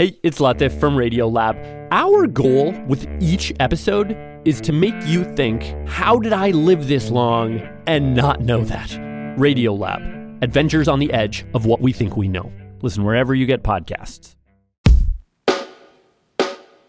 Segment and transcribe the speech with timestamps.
[0.00, 1.88] Hey, it's Latif from Radiolab.
[1.90, 7.10] Our goal with each episode is to make you think, how did I live this
[7.10, 8.88] long and not know that?
[9.38, 12.50] Radiolab, adventures on the edge of what we think we know.
[12.80, 14.36] Listen wherever you get podcasts.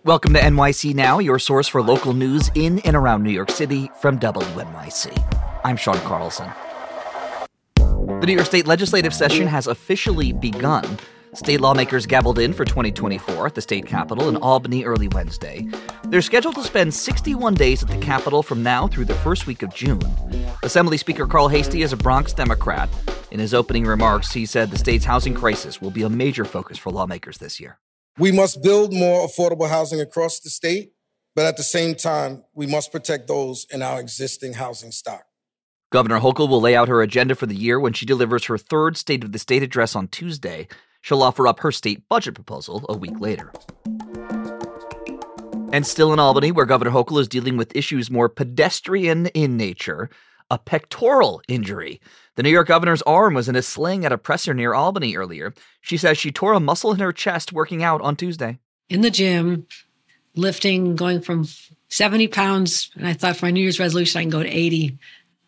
[0.06, 3.92] Welcome to NYC Now, your source for local news in and around New York City
[4.00, 5.60] from WNYC.
[5.66, 6.50] I'm Sean Carlson.
[7.76, 10.98] The New York State legislative session has officially begun.
[11.34, 15.66] State lawmakers gavelled in for 2024 at the state capitol in Albany early Wednesday.
[16.04, 19.64] They're scheduled to spend 61 days at the Capitol from now through the first week
[19.64, 20.02] of June.
[20.64, 22.90] Assembly Speaker Carl Heastie is a Bronx Democrat.
[23.32, 26.78] In his opening remarks, he said the state's housing crisis will be a major focus
[26.78, 27.80] for lawmakers this year.
[28.18, 30.92] We must build more affordable housing across the state,
[31.34, 35.24] but at the same time, we must protect those in our existing housing stock.
[35.94, 38.98] Governor Hochul will lay out her agenda for the year when she delivers her third
[38.98, 40.68] State of the State address on Tuesday.
[41.02, 43.52] She'll offer up her state budget proposal a week later.
[45.74, 50.10] And still in Albany, where Governor Hochul is dealing with issues more pedestrian in nature,
[50.50, 52.02] a pectoral injury.
[52.36, 55.54] The New York governor's arm was in a sling at a presser near Albany earlier.
[55.80, 58.60] She says she tore a muscle in her chest working out on Tuesday.
[58.90, 59.66] In the gym,
[60.36, 61.48] lifting, going from
[61.88, 64.98] 70 pounds, and I thought for my New Year's resolution I can go to 80.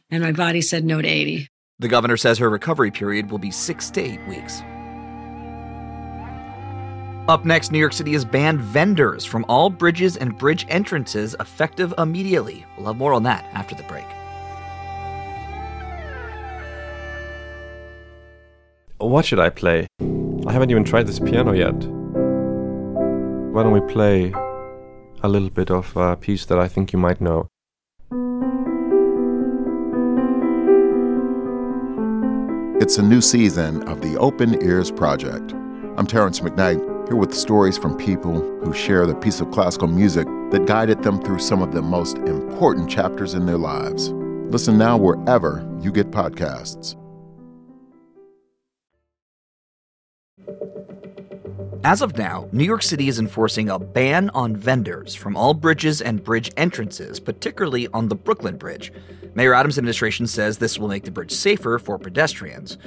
[0.09, 1.49] And my body said no to 80.
[1.79, 4.61] The governor says her recovery period will be six to eight weeks.
[7.29, 11.93] Up next, New York City has banned vendors from all bridges and bridge entrances effective
[11.97, 12.65] immediately.
[12.77, 14.03] We'll have more on that after the break.
[18.97, 19.87] What should I play?
[20.01, 21.71] I haven't even tried this piano yet.
[23.53, 24.33] Why don't we play
[25.21, 27.47] a little bit of a piece that I think you might know?
[32.81, 35.53] It's a new season of the Open Ears Project.
[35.95, 40.25] I'm Terrence McKnight here with stories from people who share the piece of classical music
[40.49, 44.09] that guided them through some of the most important chapters in their lives.
[44.49, 46.95] Listen now wherever you get podcasts.
[51.83, 56.01] As of now, New York City is enforcing a ban on vendors from all bridges
[56.01, 58.91] and bridge entrances, particularly on the Brooklyn Bridge.
[59.35, 62.79] Mayor Adams' administration says this will make the bridge safer for pedestrians.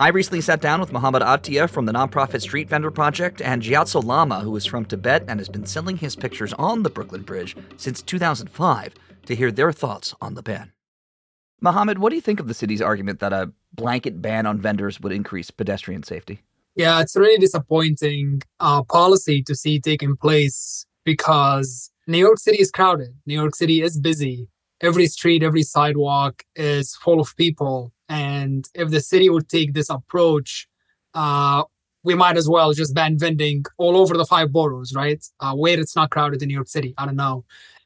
[0.00, 4.02] I recently sat down with Mohamed Attia from the nonprofit Street Vendor Project and Gyatso
[4.02, 7.54] Lama, who is from Tibet and has been selling his pictures on the Brooklyn Bridge
[7.76, 8.94] since 2005,
[9.26, 10.72] to hear their thoughts on the ban.
[11.60, 14.98] Muhammad, what do you think of the city's argument that a blanket ban on vendors
[15.02, 16.40] would increase pedestrian safety?
[16.74, 22.70] Yeah, it's really disappointing uh, policy to see taking place because New York City is
[22.70, 23.10] crowded.
[23.26, 24.48] New York City is busy.
[24.80, 27.92] Every street, every sidewalk is full of people.
[28.10, 30.68] And if the city would take this approach,
[31.14, 31.62] uh,
[32.02, 35.24] we might as well just ban vending all over the five boroughs, right?
[35.38, 36.92] Uh, where it's not crowded in New York City.
[36.98, 37.44] I don't know.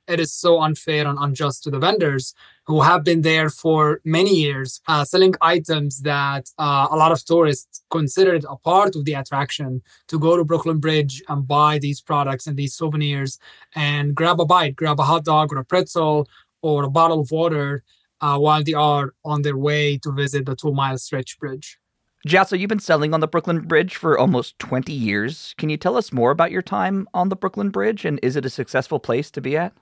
[0.08, 2.34] It is so unfair and unjust to the vendors
[2.66, 7.24] who have been there for many years, uh, selling items that uh, a lot of
[7.24, 12.00] tourists considered a part of the attraction to go to Brooklyn Bridge and buy these
[12.00, 13.38] products and these souvenirs
[13.74, 16.28] and grab a bite, grab a hot dog or a pretzel
[16.62, 17.82] or a bottle of water
[18.24, 21.78] uh, while they are on their way to visit the two mile stretch bridge.
[22.26, 25.54] Gyatso, you've been selling on the Brooklyn Bridge for almost 20 years.
[25.58, 28.46] Can you tell us more about your time on the Brooklyn Bridge and is it
[28.46, 29.74] a successful place to be at?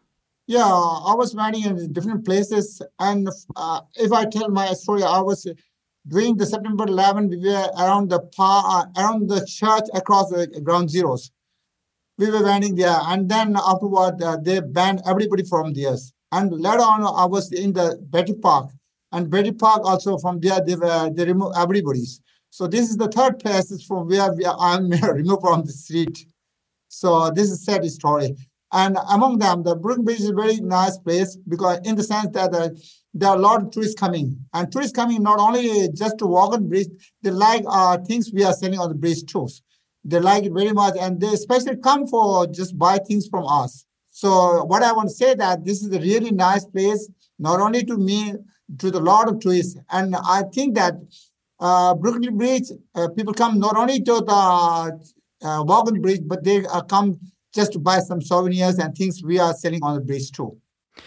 [0.48, 2.82] Yeah, I was running in different places.
[2.98, 5.46] And uh, if I tell my story, I was
[6.08, 10.48] during the September 11, we were around the par, uh, around the church across the
[10.64, 11.30] ground zeros.
[12.18, 12.98] We were vending there.
[13.02, 15.94] And then afterward, uh, they banned everybody from there.
[16.32, 18.70] And later on, I was in the Betty Park.
[19.12, 22.20] And Betty Park also from there, they were they removed everybody's.
[22.48, 26.26] So this is the third place from where we are, I'm removed from the street.
[26.88, 28.34] So this is sad story.
[28.72, 32.28] And among them, the Brooklyn Bridge is a very nice place because in the sense
[32.32, 32.70] that uh,
[33.12, 34.38] there are a lot of tourists coming.
[34.54, 36.88] And tourists coming not only just to walk on the bridge,
[37.22, 39.46] they like uh, things we are selling on the bridge too.
[40.04, 43.84] They like it very much and they especially come for just buy things from us.
[44.12, 47.82] So what I want to say that this is a really nice place, not only
[47.84, 48.34] to me,
[48.78, 49.78] to the lot of tourists.
[49.90, 50.94] And I think that
[51.58, 55.00] uh, Brooklyn Bridge, uh, people come not only to the
[55.42, 57.18] uh, Wagon Bridge, but they uh, come
[57.54, 60.58] just to buy some souvenirs and things we are selling on the bridge too.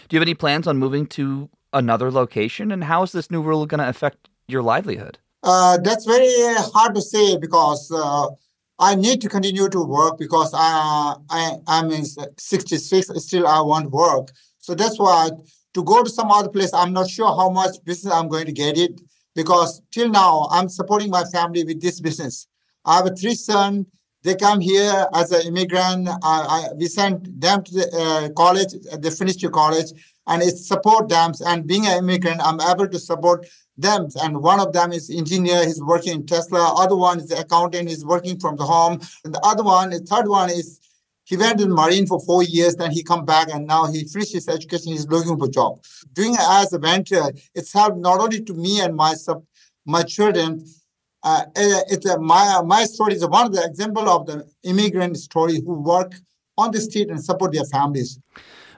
[0.08, 2.72] Do you have any plans on moving to another location?
[2.72, 5.18] And how is this new rule going to affect your livelihood?
[5.44, 6.28] Uh, that's very
[6.74, 8.26] hard to say because uh,
[8.78, 13.90] I need to continue to work because I, I I'm in 66 still I want
[13.90, 14.30] work.
[14.58, 15.30] So that's why
[15.74, 18.52] to go to some other place, I'm not sure how much business I'm going to
[18.52, 19.00] get it
[19.34, 22.48] because till now I'm supporting my family with this business.
[22.84, 23.86] I have three sons.
[24.22, 26.08] They come here as an immigrant.
[26.08, 28.74] Uh, I, we sent them to the uh, college.
[28.98, 29.92] They finished your college,
[30.26, 31.32] and it support them.
[31.46, 33.46] And being an immigrant, I'm able to support
[33.76, 34.08] them.
[34.22, 35.64] And one of them is engineer.
[35.64, 36.74] He's working in Tesla.
[36.76, 37.88] Other one is accountant.
[37.88, 39.00] He's working from the home.
[39.24, 40.80] And the other one, the third one is
[41.26, 44.32] he went in Marine for four years, then he come back and now he finished
[44.32, 44.92] his education.
[44.92, 45.82] He's looking for job.
[46.12, 49.14] Doing it as a venture, it's helped not only to me and my
[49.84, 50.64] my children.
[51.24, 55.60] Uh, it's a, my my story is one of the example of the immigrant story
[55.66, 56.14] who work
[56.56, 58.20] on the street and support their families.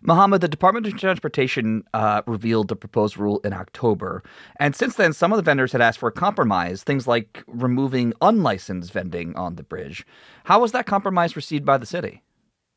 [0.02, 4.22] Mohamed, the Department of Transportation uh, revealed the proposed rule in October.
[4.60, 8.12] And since then, some of the vendors had asked for a compromise, things like removing
[8.20, 10.06] unlicensed vending on the bridge.
[10.44, 12.22] How was that compromise received by the city?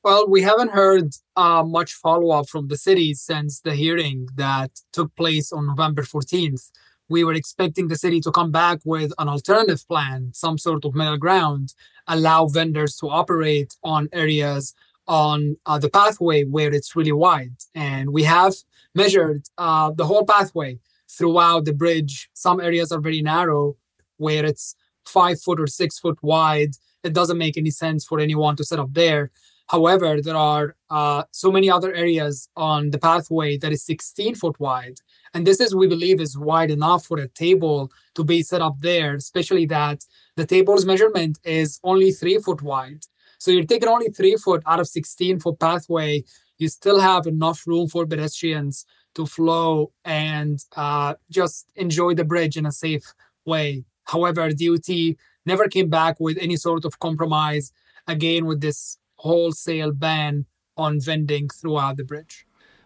[0.04, 4.72] Well, we haven't heard uh, much follow up from the city since the hearing that
[4.92, 6.72] took place on November 14th.
[7.08, 10.96] We were expecting the city to come back with an alternative plan, some sort of
[10.96, 11.76] middle ground,
[12.08, 14.74] allow vendors to operate on areas
[15.08, 17.56] on uh, the pathway where it's really wide.
[17.76, 18.54] And we have
[18.96, 22.30] measured uh, the whole pathway throughout the bridge.
[22.34, 23.76] Some areas are very narrow
[24.18, 24.76] where it's
[25.06, 26.72] five foot or six foot wide.
[27.04, 29.32] It doesn't make any sense for anyone to set up there.
[29.68, 34.60] However, there are uh, so many other areas on the pathway that is 16 foot
[34.60, 34.98] wide.
[35.34, 38.76] And this is, we believe, is wide enough for a table to be set up
[38.82, 40.04] there, especially that
[40.36, 43.06] the table's measurement is only three foot wide.
[43.42, 46.24] So you're taking only three foot out of 16 foot pathway.
[46.60, 48.86] You still have enough room for pedestrians
[49.16, 53.84] to flow and uh, just enjoy the bridge in a safe way.
[54.04, 55.16] However, DOT
[55.48, 57.74] never came back with any sort of compromise
[58.08, 60.46] again with this wholesale ban
[60.78, 62.46] on vending throughout the bridge.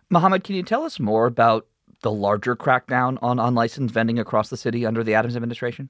[0.09, 1.67] Mohamed, can you tell us more about
[2.01, 5.89] the larger crackdown on unlicensed vending across the city under the Adams administration?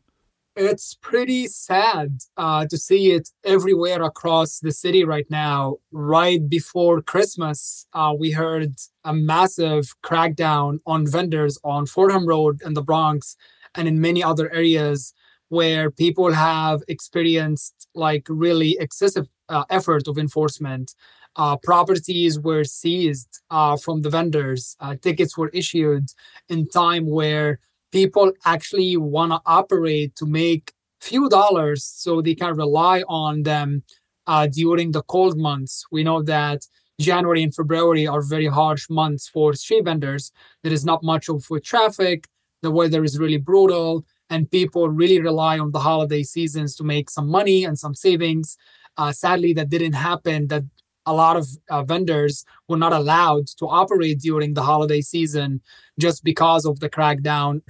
[0.57, 5.77] It's pretty sad uh, to see it everywhere across the city right now.
[5.91, 12.73] Right before Christmas, uh, we heard a massive crackdown on vendors on Fordham Road in
[12.73, 13.35] the Bronx
[13.75, 15.13] and in many other areas
[15.49, 20.95] where people have experienced like really excessive uh, effort of enforcement.
[21.35, 24.77] Uh, properties were seized uh, from the vendors.
[24.79, 26.05] Uh, tickets were issued
[26.47, 27.59] in time where
[27.95, 33.83] people actually want to operate to make few dollars so they can rely on them
[34.27, 35.85] uh, during the cold months.
[35.93, 36.59] We know that
[36.99, 40.33] January and February are very harsh months for street vendors.
[40.61, 42.27] There is not much of foot traffic.
[42.63, 47.09] The weather is really brutal, and people really rely on the holiday seasons to make
[47.09, 48.57] some money and some savings.
[48.97, 50.47] Uh, sadly, that didn't happen.
[50.47, 50.63] That
[51.05, 55.61] a lot of uh, vendors were not allowed to operate during the holiday season
[55.99, 57.61] just because of the crackdown.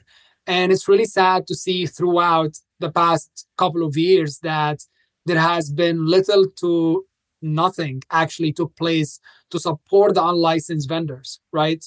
[0.47, 4.83] And it's really sad to see throughout the past couple of years that
[5.25, 7.05] there has been little to
[7.41, 9.19] nothing actually took place
[9.51, 11.83] to support the unlicensed vendors, right?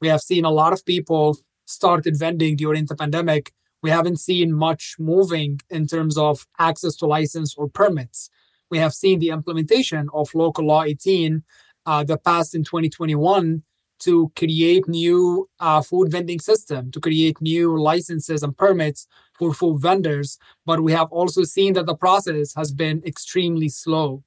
[0.00, 3.52] We have seen a lot of people started vending during the pandemic.
[3.82, 8.30] We haven't seen much moving in terms of access to license or permits
[8.74, 11.44] we have seen the implementation of local law 18
[11.86, 13.62] uh, that passed in 2021
[14.00, 19.06] to create new uh, food vending system to create new licenses and permits
[19.38, 20.38] for food vendors.
[20.66, 24.24] But we have also seen that the process has been extremely slow.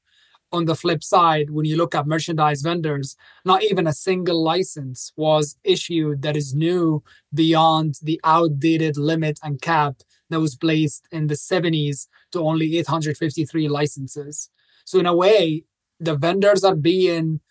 [0.54, 5.12] On the flip side when you look at merchandise vendors not even a single license
[5.18, 9.96] was issued that is new beyond the outdated limit and cap
[10.30, 14.50] that was placed in the 70s to only 853 licenses.
[14.86, 15.64] So in a way,
[16.00, 17.42] the vendors are being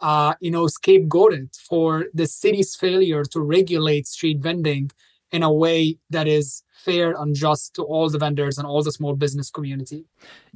[0.00, 4.90] uh, you know, scapegoated for the city's failure to regulate street vending
[5.32, 8.92] in a way that is fair and just to all the vendors and all the
[8.92, 10.04] small business community.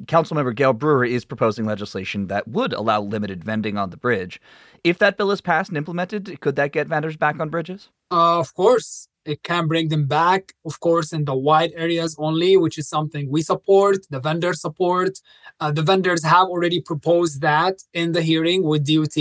[0.02, 4.40] Councilmember Gale Brewer is proposing legislation that would allow limited vending on the bridge.
[4.84, 7.88] If that bill is passed and implemented, could that get vendors back on bridges?
[8.12, 12.56] Uh, of course it can bring them back, of course, in the wide areas only,
[12.56, 15.18] which is something we support, the vendors support.
[15.60, 19.16] Uh, the vendors have already proposed that in the hearing with DOT.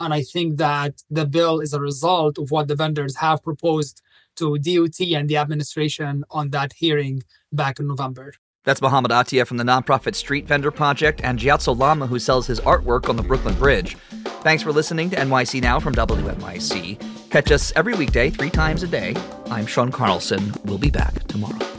[0.00, 4.02] And I think that the bill is a result of what the vendors have proposed
[4.36, 8.32] to DOT and the administration on that hearing back in November.
[8.64, 12.60] That's Mohamed Attia from the nonprofit Street Vendor Project and Gyatso Lama, who sells his
[12.60, 13.96] artwork on the Brooklyn Bridge.
[14.42, 17.19] Thanks for listening to NYC Now from WNYC.
[17.30, 19.14] Catch us every weekday, three times a day.
[19.50, 20.52] I'm Sean Carlson.
[20.64, 21.69] We'll be back tomorrow.